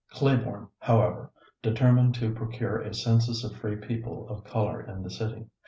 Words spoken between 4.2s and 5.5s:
of color in the city.